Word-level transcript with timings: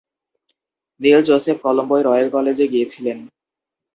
নীল 1.01 1.19
Joseph 1.27 1.57
কলম্বোর 1.63 2.01
Royal 2.05 2.27
কলেজে 2.29 2.65
গিয়েছিলেন। 2.67 3.17